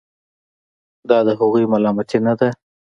دا 1.09 1.17
د 1.27 1.29
هغوی 1.39 1.63
ملامتي 1.73 2.19
نه 2.25 2.33
ده. 2.39 2.49